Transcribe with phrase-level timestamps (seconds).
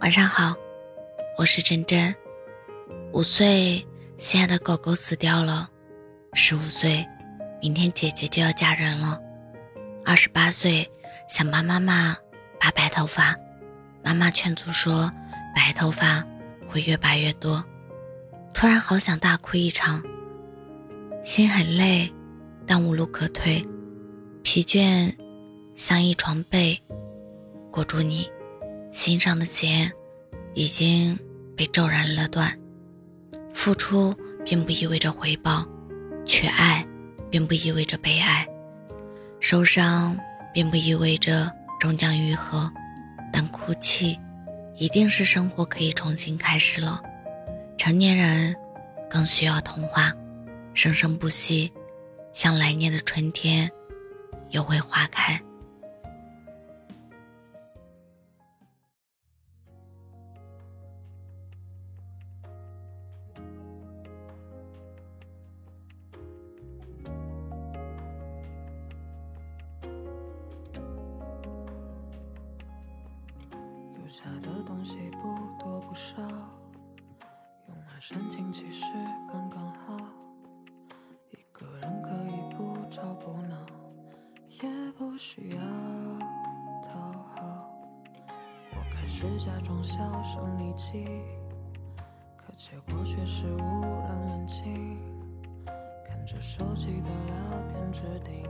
[0.00, 0.54] 晚上好，
[1.36, 2.14] 我是真真。
[3.12, 5.68] 五岁，心爱的狗狗死掉了；
[6.32, 7.06] 十五岁，
[7.60, 9.20] 明天姐姐就要嫁人了；
[10.02, 10.90] 二十八岁，
[11.28, 12.16] 想帮妈妈
[12.58, 13.36] 拔白头发，
[14.02, 15.12] 妈妈劝阻说
[15.54, 16.24] 白头发
[16.66, 17.62] 会越拔越多。
[18.54, 20.02] 突然好想大哭一场，
[21.22, 22.10] 心很累，
[22.66, 23.62] 但无路可退，
[24.42, 25.14] 疲倦
[25.74, 26.80] 像一床被
[27.70, 28.26] 裹住你。
[28.90, 29.90] 心上的结
[30.54, 31.18] 已经
[31.56, 32.56] 被骤然勒断，
[33.54, 35.66] 付出并不意味着回报，
[36.26, 36.86] 缺爱
[37.30, 38.46] 并不意味着被爱，
[39.38, 40.18] 受伤
[40.52, 42.70] 并不意味着终将愈合，
[43.32, 44.18] 但哭泣
[44.74, 47.00] 一定是生活可以重新开始了。
[47.78, 48.54] 成年人
[49.08, 50.12] 更需要童话，
[50.74, 51.72] 生生不息，
[52.32, 53.70] 像来年的春天
[54.50, 55.40] 又会花开。
[74.10, 76.20] 留下的东西不多不少，
[77.68, 78.82] 用来煽情其实
[79.32, 79.96] 刚刚好。
[81.30, 83.56] 一个人可以不吵不闹，
[84.48, 85.62] 也不需要
[86.82, 86.98] 讨
[87.36, 87.70] 好。
[88.72, 91.22] 我开始假装小声匿迹，
[92.36, 94.98] 可结果却是无人问津。
[96.04, 98.42] 看着手机的聊天置顶，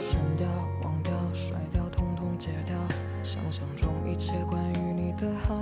[0.00, 0.46] 删掉、
[0.82, 2.76] 忘掉、甩掉，统统戒掉。
[3.22, 5.54] 想象中一切关于你的好，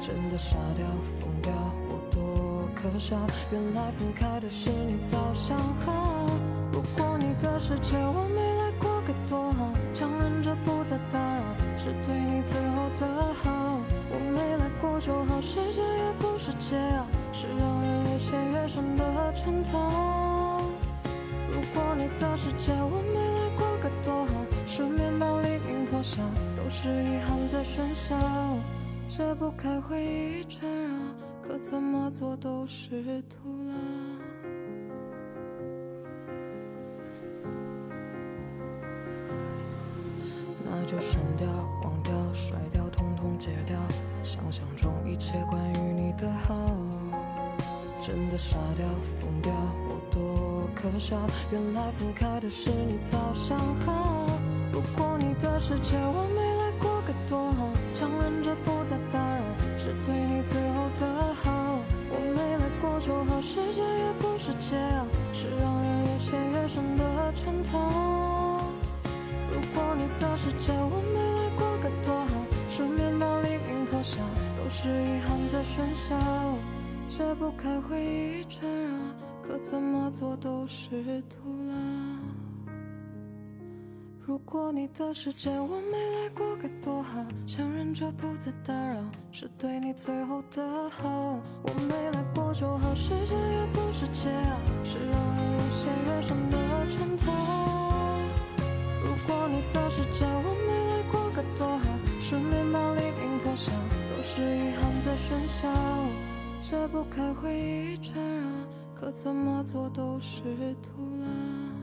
[0.00, 0.84] 真的傻掉、
[1.20, 1.52] 疯掉，
[1.88, 3.16] 我多可笑。
[3.52, 6.26] 原来分开的是你早想好。
[6.72, 11.42] 如果你的世界我没来过该多好，强忍着不再打扰，
[11.76, 13.80] 是对你最后的好。
[14.10, 20.05] 我没来过就好，世界也不是解药，是让人越陷越深的圈套。
[22.18, 24.32] 的世界我没来过该多好，
[24.66, 26.22] 失眠到黎明破晓，
[26.56, 28.16] 都是遗憾在喧嚣，
[29.08, 30.88] 解不开回忆缠绕，
[31.42, 33.74] 可怎么做都是徒劳。
[40.64, 41.48] 那就删掉、
[41.82, 43.78] 忘掉、甩掉，统统戒掉，
[44.22, 46.54] 想象中一切关于你的好，
[48.06, 48.86] 真的傻掉、
[49.20, 49.52] 疯掉，
[49.88, 50.68] 我多。
[50.76, 51.16] 可笑，
[51.50, 54.30] 原来分开的是你早想好。
[54.72, 59.42] 如果你的世界我没来过该多好，强忍着不再打扰，
[59.76, 61.50] 是对你最后的好。
[62.08, 68.62] 我没来过就好，世界也不是解药，是让人越陷越深的圈套。
[69.50, 72.30] 如果你的世界我没来过该多好，
[72.70, 74.18] 失眠到黎明破晓，
[74.62, 76.14] 都是遗憾在喧嚣，
[77.08, 78.90] 解不开回忆缠绕。
[79.42, 81.74] 可怎么做都是徒劳。
[84.26, 88.96] 如果你的世界我没来过该多好，强忍着不再打扰，
[89.30, 91.08] 是对你最后的好。
[91.62, 96.58] 我没来过就好，世界也不是解药，是让人越陷越深的
[96.88, 97.32] 圈套。
[99.04, 101.86] 如果你的世界我没来过该多好，
[102.20, 103.70] 失眠到黎明破晓，
[104.10, 105.68] 都是遗憾在喧嚣，
[106.68, 108.42] 解不开回忆缠绕。
[108.92, 110.42] 可怎么做都是
[110.82, 110.90] 徒
[111.20, 111.75] 劳。